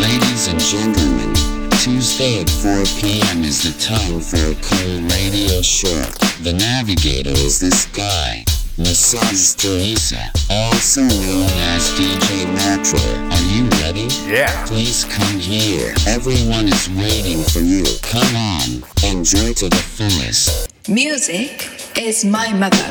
[0.00, 1.34] Ladies and gentlemen,
[1.78, 3.44] Tuesday at 4 p.m.
[3.44, 6.02] is the time for a cool radio show.
[6.42, 8.44] The navigator is this guy,
[8.76, 12.98] Massage Teresa, also known as DJ Metro.
[13.30, 14.08] Are you ready?
[14.26, 14.66] Yeah.
[14.66, 15.94] Please come here.
[16.08, 17.84] Everyone is waiting for you.
[18.02, 20.72] Come on, enjoy to the fullest.
[20.88, 22.88] Music is my mother.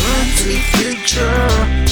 [0.00, 1.88] Monthly future.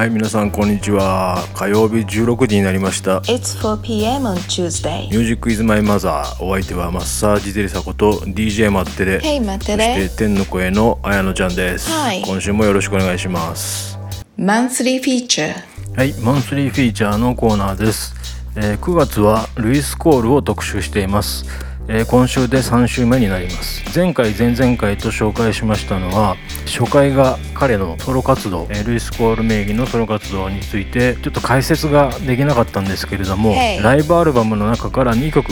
[0.00, 4.28] はい皆さんこんにちは火曜日16時になりました It's 4 p.m.
[4.28, 5.10] on Tuesday.
[5.10, 13.98] ミュージックイズマイマザーお相手はマッサージテレサこと DJ マッテレ Hey マッテレそして天の声の綾乃ちゃんです、はい今週もよろしくお願いします。
[14.38, 15.52] Monthly feature.
[15.94, 18.14] はいマンスリーフィーチャーのコーナーです、
[18.56, 21.44] えー9月はルイス・コールを特集しています、
[21.92, 23.82] えー今週で3週目になります。
[23.92, 35.50] 前回前々回と紹介しましたのは初回が彼のソロ活動、えールイス・コール名義のソロ活動についてちょっと解説ができなかったんですけれども、Hey ライブアルバムの中から2曲、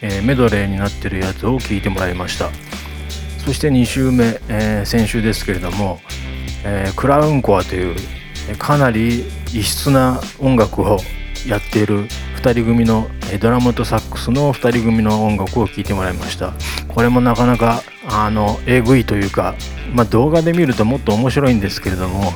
[0.00, 2.48] えーメドレーになってるやつを聴いてもらいました。
[3.44, 6.00] そして2週目、えー先週ですけれども、
[6.64, 7.94] えークラウンコアという
[8.48, 10.98] えーかなり異質な音楽を
[11.46, 12.08] やっている
[12.46, 13.08] 2人組の
[13.40, 16.52] ドラムとサックスの2人組の音楽を聴いてもらいました。
[16.86, 19.56] これもなかなかあのえぐいというか、
[19.92, 22.32] まあ、動画で見るともっと面白いんですけれども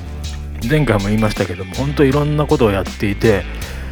[0.69, 3.45] 前回も言いましたけども本当いろんなことをやっていて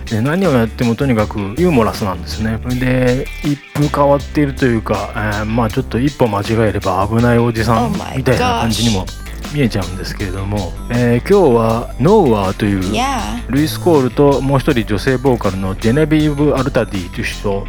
[0.06, 2.59] で何をやってもとにかくユーモラスなんですね。
[2.81, 9.06] で一風変わっているというか、えーまあちょっと一歩間違えれば危ないおじさんみたいな感じにも
[9.55, 12.83] 見えちゃうんですけれども、えー今日はノウアーという.
[13.49, 17.67] ルイス・コールともう一人女性ボーカルのジェネビーブ・アルタディという人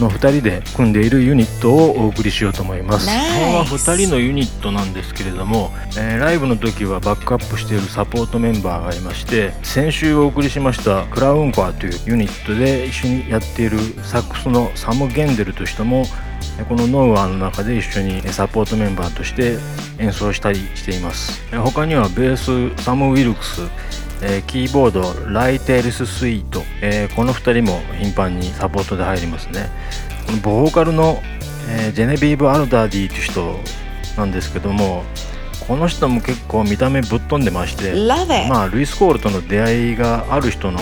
[0.00, 3.06] の2人で組んでいるユニットをお送りしようと思います。
[3.06, 16.04] 基本は2人のユニットなんですけれども、えーライブの時はバックアップしているサポートメンバーがいまして先週お送りしましたクラウンコアというユニットで一緒にやっているサックスのサム・ゲンデルという人も
[16.62, 19.58] えーこのノウアーの中で一緒にえーサポートメンバーとして
[19.98, 22.36] 演奏したりしていますえー他にはベー
[22.76, 23.62] スサム・ウィルクス
[24.22, 29.68] えーキーボードライテールス・スイート、えーこの2人も頻繁にサポートで入りますね
[30.26, 31.20] このボーカルの、
[31.68, 33.58] えージェネビーブ・アルタディという人
[34.16, 35.04] なんですけども
[35.66, 37.92] この人も結構見た目ぶっ飛んでまして.
[38.48, 40.80] まあルイス・コールとの出会いがある人の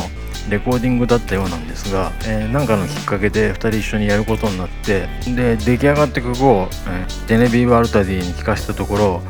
[0.50, 9.22] レコーディングだったようなんですが、えーなんかのきっかけで2人一緒にやることになってで出来上がって曲を、えージェネビーブ・アルタディに聞かせたところ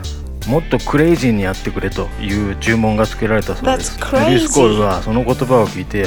[0.49, 6.07] もっとクレイジーにやってくれという注文がつけられたそうです.ルイス・コールはその言葉を聞いて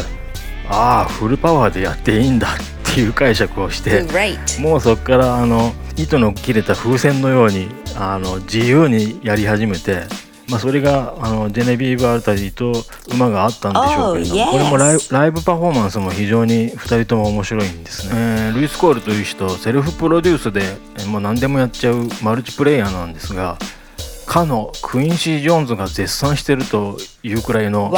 [0.70, 4.02] ああフルパワーでやっていいんだっていう解釈をして.
[4.60, 10.02] もうそこからあの糸の切れた風船のようにあの自由にやり始めて、
[10.50, 12.74] まあ、それがあのジェネビーブ・アルタディと
[13.14, 14.52] 馬があったんでしょうけれども、Oh.
[14.52, 20.62] これもライブライブパフォーマンスも非常に2人とも面白いんですね、えールイス・コールという人セルフプロデュースで
[20.98, 23.58] えーもう何でもやっちゃうマルチプレイヤーなんですが
[24.26, 27.92] かのクインシー・ジョーンズが絶賛してるというくらいの.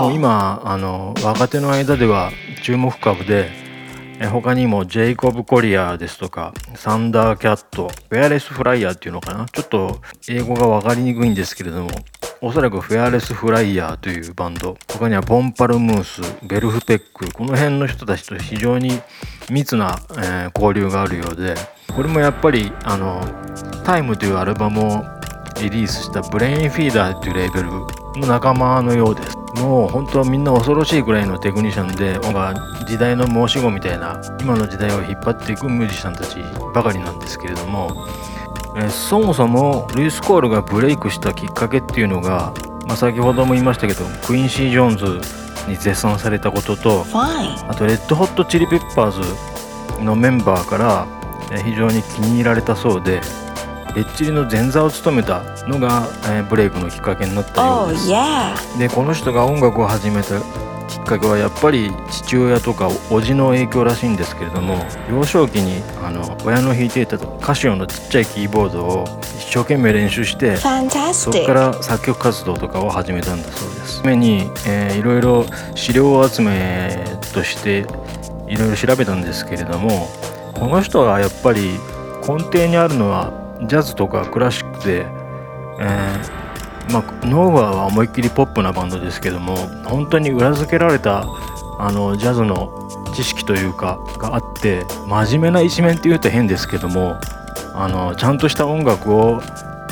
[0.00, 2.30] もう今あの若手の間では
[2.62, 3.67] 注目株でえ
[4.26, 9.46] 他にもジェイコブ・コリアですとかサンダーキャットフェアレス・フライヤーっていうのかな？
[9.46, 11.90] ちょっと英語が分かりにくいんですけれども
[12.40, 14.76] おそらくフェアレス・フライヤーというバンド。
[14.88, 19.00] 他にはボンパルムースベルフペックこの辺の人たちと非常に
[19.50, 21.54] 密な、えー交流があるようで
[21.94, 23.20] これもやっぱりあの
[23.84, 25.04] 「タイムというアルバムを
[25.60, 27.70] リリースした Brainfeeder というレーベル
[28.20, 29.36] の仲間のようです。
[29.56, 32.18] もう本当はみんな恐ろしいぐらいのテクニシャンで
[32.86, 36.36] 時代の申し子みたいな今の時代を引っ張っていくミュージシャンたち
[36.74, 38.06] ばかりなんですけれども、
[38.76, 42.52] えーそもそもルイス・コールがブレイクしたきっかけっていうのが、
[42.86, 47.04] まあ、先ほども言いましたけどクインシー・ジョーンズに絶賛されたことと.
[47.68, 51.06] あと Red Hot Chili Peppers のメンバーから
[51.50, 53.20] えー非常に気に入られたそうで
[53.94, 58.10] レッチリの前座を務めたのが、えーブレイクのきっかけになったよ Oh うです。
[58.10, 58.78] yeah.
[58.78, 60.40] でこの人が音楽を始めた
[60.88, 69.04] きっかけはやっぱり父親とか叔父の影響らしいんですけれども幼少期にあの親の弾いていたカシオのちっちゃいキーボードを
[69.38, 74.02] 一生懸命練習してそこ.から作曲活動とかを始めたんだそうです。
[74.02, 75.44] ために、えーいろいろ
[75.74, 77.04] 資料集め
[77.34, 77.86] として
[78.46, 80.08] いろいろ調べたんですけれども
[80.54, 81.78] この人はやっぱり
[82.26, 83.30] 根底にあるのは
[83.66, 85.06] ジャズとかクラシックで、
[85.80, 91.26] えーまあ、ノーバーは思いっきりポップなバンドですけども本当に裏付けられた
[91.78, 97.18] あのジャズの知識というかがあって真面目な一面っていうと変ですけども
[97.74, 99.40] あのちゃんとした音楽を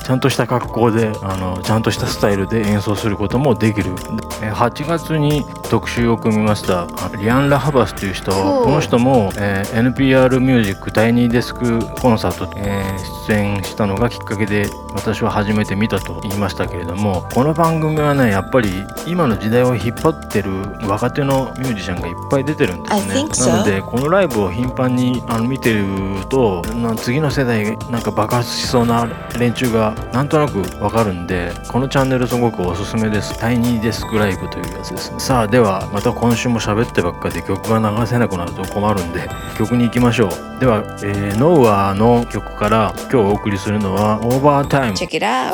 [0.04, 3.94] ちゃんとした格好であのちゃんとしたスタイルで演奏することもできる。
[4.40, 18.70] 8月に特集を組みましたあリアン・ラハバスという人この人も、えー NPR ミュージックタイニーデスクコンサート、えー出演したのがきっかけで私は初めて見たと言いましたけれどもこの番組はねやっぱり
[19.04, 20.52] 今の時代を引っ張ってる
[20.86, 23.14] 若手のミュージシャンがいっぱい出てるんですね。
[23.32, 25.84] So なのでこのライブを頻繁にあの見てる
[26.28, 33.36] とな次の世代なんか爆発しそうな連中がなんとなくわかるんでこのチャンネルすごくおすすめです。
[33.38, 35.20] タイニーデスクライブというやつですね。
[35.20, 39.28] さあではまた今週も喋ってばっかで曲が流せなくなると困るんで
[39.58, 40.60] 曲に行きましょう。
[40.60, 45.52] では、えーノウアーの曲から今日お送りするのは Overtime Check it out.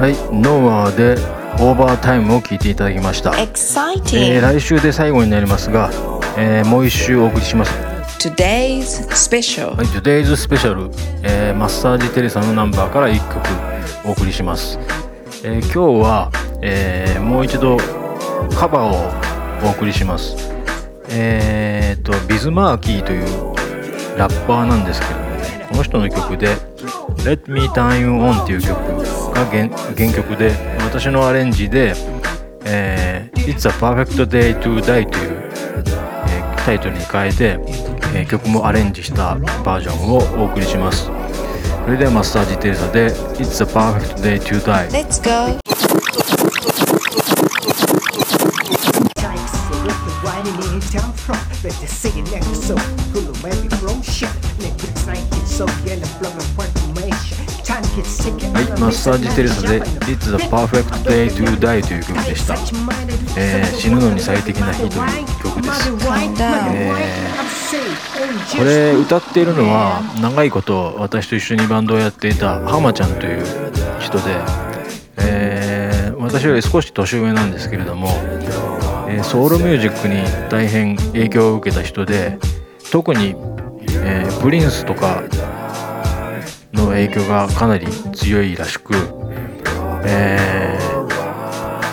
[0.00, 1.14] はい KNOWER で
[1.62, 5.90] Overtime を聴いていただきました、え.ー来週で最後になりますが、
[6.36, 7.93] えーもう一週お送りします
[8.24, 9.76] Today's special.
[9.76, 10.90] はい、Today's Special、
[11.22, 14.78] えーマッサージテレサのナンバーから1曲お送りします。
[15.44, 16.32] えー今日は、
[16.62, 17.76] えーもう一度
[18.58, 20.36] カバーをお送りします。
[21.10, 23.54] えー、とビズマーキーという
[24.16, 26.56] ラッパーなんですけどねこの人の曲で
[27.28, 28.74] 「Let Me Turn You On」っていう曲
[29.34, 30.50] が原原曲で
[30.82, 31.92] 私のアレンジで
[32.64, 37.58] 「えー It's a Perfect Day to Die」というえータイトルに変えて、
[38.14, 39.34] えー、曲もアレンジした
[39.64, 41.10] バージョンをお送りします。
[41.84, 44.88] それではマッサージテレサで「It's a perfect day to die」
[58.54, 62.54] はい、マッサージテレサで「It's perfect day to die」という曲でした、
[63.36, 64.92] えー「死ぬのに最適な日」という
[65.42, 67.63] 曲です、えー、
[68.56, 73.44] これ歌っているのは長いこと私と一緒にバンドをやっていたハマちゃんという
[74.00, 74.24] 人で、
[75.18, 75.94] えー
[76.24, 78.08] 私より少し年上なんですけれども、
[79.08, 82.38] えソウルミュージックに大変影響を受けた人で
[82.90, 83.34] 特に、
[84.02, 85.22] えープリンスとか
[86.72, 88.94] の影響がかなり強いらしく、
[90.06, 90.84] えー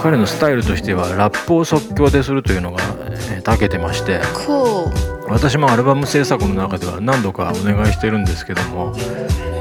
[0.01, 2.81] 彼のスタイルとしてはラップを即興でするというのが、
[3.27, 5.10] えー長けてまして Cool.
[5.31, 8.93] 私もアルバム制作の中では何度かお願いしてるんですけども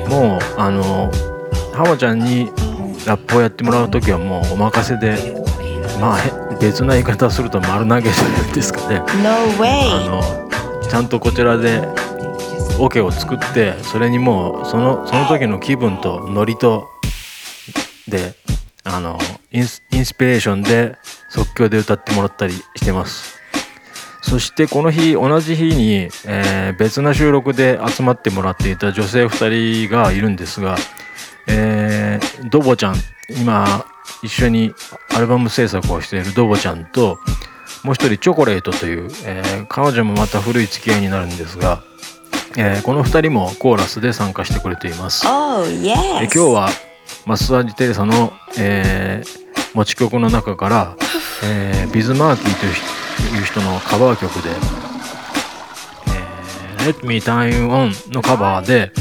[0.09, 1.11] もうあの
[1.73, 2.47] 浜ちゃんに
[3.07, 5.41] ラップをやってもらう時はもうお任せで
[6.01, 9.31] まあへ別な言い方をすると丸投げじゃないですかね No
[9.65, 10.49] あ.
[10.83, 11.87] のちゃんとこちらで
[12.79, 16.89] オケを作ってそれにもうそのその時の気分とノリと
[18.09, 18.35] で
[18.85, 19.19] あの
[19.53, 20.97] インスインスピレーションで
[21.29, 23.40] 即興で歌ってもらったりしてます
[24.23, 30.77] そしてこの日同じ日に、えー別な収録で集まってもらっていた女性2人がいるんですが、
[31.49, 32.95] えードボちゃん
[33.41, 33.85] 今
[34.23, 34.73] 一緒に
[35.15, 37.19] アルバム制作をしているドボちゃんと
[37.83, 41.83] もう一人チョコレートという、えー彼女もまた古い付き合いになるんですが、
[42.57, 45.27] えーこの2人もコーラスで参加してくれています。
[45.27, 45.65] Oh.
[45.75, 46.69] 今日は
[47.27, 49.41] マッサージテレサの、えー
[49.73, 50.97] 持ち曲の中から、
[51.45, 52.85] えービズ・マーキーという人
[53.29, 54.51] いう人のカバー曲で
[56.79, 58.93] 「えー Let Me You On」のカバーで、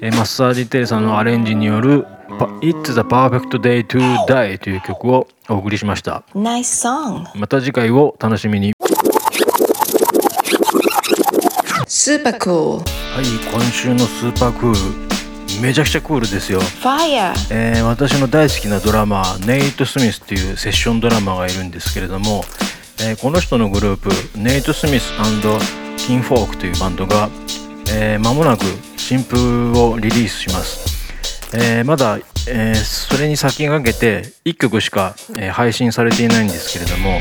[0.00, 2.06] えーマッサージテレサのアレンジによる
[2.38, 6.22] パ「It's the Perfect Day to Die」という曲をお送りしました。
[6.34, 7.24] Nice song.
[7.34, 8.72] また次回を楽しみに。
[11.86, 12.78] Super cool.
[13.14, 15.04] はい、今週のスーパークール
[15.60, 17.32] めちゃくちゃクールですよ Fire.
[17.50, 22.44] えー私の大好きなドラマーネイト・スミスっていうセッションドラマーがいるんですけれども、
[23.00, 25.12] えーこの人のグループネイト・スミス
[25.98, 27.28] キンフォークというバンドが、
[27.92, 28.64] えー間もなく
[28.96, 37.20] 新譜をリリースします、えーまだ、えーそれに先駆けて1曲しか、え配信されていないんですけれども、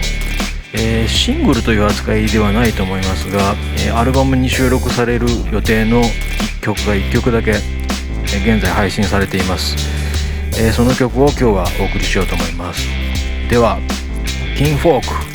[0.74, 6.04] えシングルという扱いではないと思いますが、えアルバムに収録される予定の
[6.62, 7.58] 曲が1曲だけ、え
[8.56, 9.76] 現在配信されています、
[10.60, 12.88] えその曲を今日はお送りしようと思います。
[13.50, 13.80] では
[14.58, 15.33] キンフォーク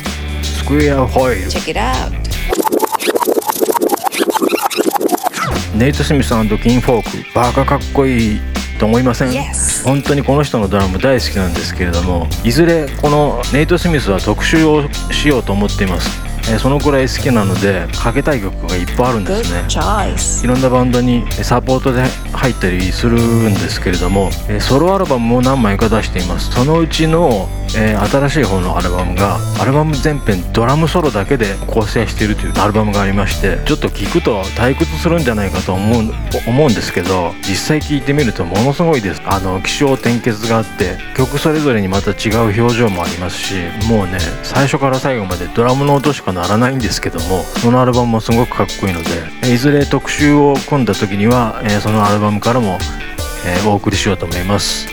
[0.59, 2.11] スクエアホイール Check it out.
[5.77, 6.29] ネイト・スミス
[6.61, 8.39] キンフォークバカかっこいい
[8.77, 9.85] と思いません？Yes.
[9.85, 16.09] 本当にこの人のドラム大好きなんですけれどもいずれこのネイト・スミスは特集をしようと思っています、
[16.51, 19.63] えーそのくらい好きなのでかけたい曲がいっぱいあるんですね.
[20.43, 22.01] いろんなバンドにサポートで
[22.33, 36.13] 入ったりするんですけれどもえーソロアルバムも何枚か出していますそのうちの、えー新しい方のアルバムがアルバム全編ドラムソロだけで構成しているというアルバムがありましてちょっと聞くと退屈するんじゃないかと思う
[36.47, 39.21] 思うんですけど実際聞いてみるとものすごいです。
[39.25, 43.53] あの起承転結があって曲それぞれにまた違う表情もありますし
[43.87, 49.09] もうね最初から最後までドラムの音しか鳴らないんですけどもそのアルバムもすごくかっこいいので
[49.43, 52.77] えーいずれ特集を組んだ時には、えーそのアルバムからも、
[53.45, 54.87] えーお送りしようと思います、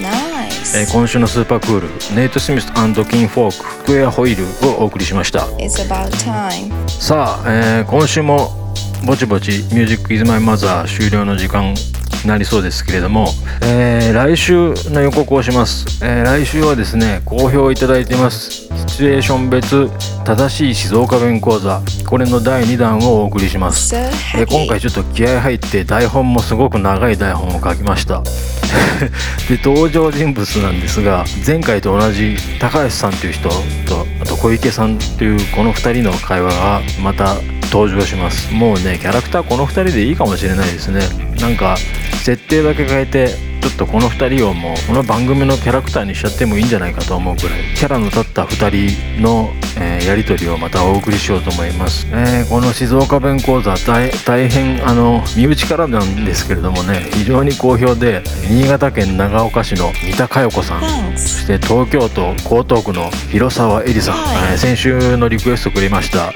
[0.74, 2.72] えー今週のスーパークールネイト・スミス
[3.04, 5.40] キンフォークスクエアホイールをお送りしました。
[5.58, 6.72] It's about time.
[6.88, 8.74] さあ、えー今週も
[9.06, 11.74] ぼちぼち「ミュージックイズマイマザー終了の時間。
[11.74, 11.95] に
[12.26, 13.28] なりそうですけれども、
[13.62, 18.66] えー来週の予告をします、えー来週はですね好評いただいています。
[18.88, 19.90] シチュエーション別
[20.24, 21.80] 正しい静岡弁講座。
[22.06, 23.94] これの第2弾をお送りします。
[23.94, 28.22] えー.今回ちょっと気合入って台本もすごく長い台本を書きました。
[29.48, 37.36] で登場人物なんですが前回と同じ高橋さんという人とあと小池さんというこの2人の会話がまた
[37.70, 38.52] 登場します。
[38.52, 41.00] もうねキャラクターこの2人でいいかもしれないですね
[41.40, 41.76] なんか
[42.24, 43.28] 設定だけ変えて
[43.60, 64.52] ちょっとこの2人をもうこの番組のキャラクターにしちゃってもいいんじゃないかと思うくらいキャラの立った2人の、えーやり取りをまたお送りしようと思います、えーこの静岡弁講座大大変あの身内からなんですけれどもね非常に好評で新潟県長岡市の三田佳代子さん.そして東京都江東区の広沢恵里さん、はい。
[64.52, 66.32] えー先週のリクエストくれました、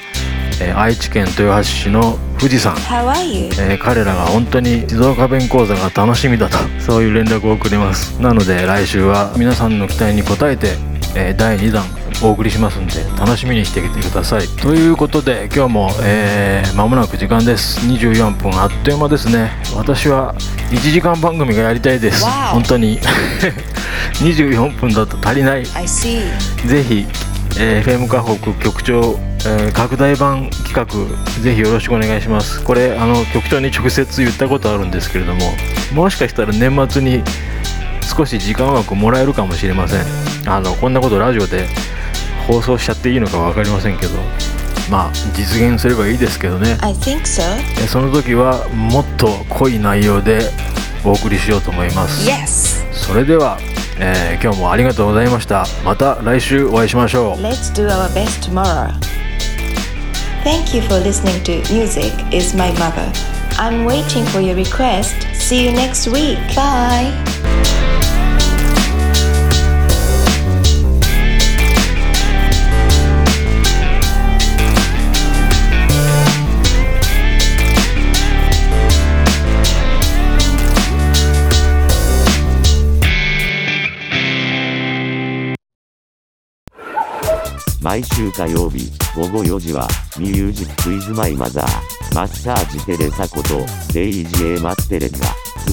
[0.60, 2.74] えー愛知県豊橋市の富士山?
[3.58, 8.18] えー彼らが本当に静岡弁講座が楽しみだとそういう連絡をくれます。
[8.20, 10.76] なので来週は皆さんの期待に応えて、
[11.14, 11.84] えー第2弾
[12.22, 14.46] お送りしますんで楽しみにしていてください。
[14.60, 17.80] ということで今日も、えー間もなく時間です。
[17.86, 19.50] 24分あっという間ですね。
[19.74, 20.34] 私は
[20.70, 22.24] 1時間番組がやりたいです。
[22.52, 23.00] 本当に。
[24.20, 25.64] 24分だと足りない.
[26.66, 27.06] ぜひ、
[27.58, 30.86] えー FM 河北局長、えー拡大版企画
[31.42, 35.40] ぜひよろしくお願いしますこれあの局長に直接言ったことあるんですけれども
[35.94, 37.22] もしかしたら年末に
[38.16, 40.00] 少し時間枠もらえるかもしれません
[40.50, 41.68] あのこんなことラジオで
[42.46, 44.12] 放送しちゃっていいのか分かりませんけど
[44.90, 47.42] まあ実現すればいいですけどね I think so.
[47.80, 50.40] えーその時はもっと濃い内容で
[51.04, 52.92] お送りしようと思います Yes.
[52.92, 53.58] それでは、
[53.98, 58.90] えー今日もありがとうございましたまた来週お会いしましょう Let's do our best tomorrow.
[60.42, 63.12] Thank you for listening to Music is My Mother.
[63.58, 65.14] I'm waiting for your request.
[65.34, 66.38] See you next week.
[66.56, 67.12] Bye.
[87.90, 95.18] 毎週火曜日午後4時はミュージックイズマイマザーマッサージテレサことデイジエマッテレが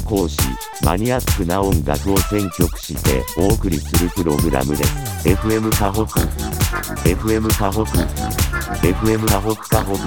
[0.10, 0.36] 少し
[0.84, 5.30] マニアックな音楽を選曲してお送りするプログラムです。
[5.30, 6.20] FM カホク
[7.08, 10.00] FM カホク FM カホクカホク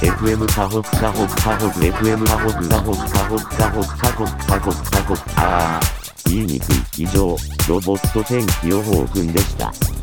[0.00, 7.36] FM カホクカホクカホク FM カホクカホクカホクカホクカホクカホクカホクあー言いにくい以上
[7.68, 9.99] ロボット天気予報くんでした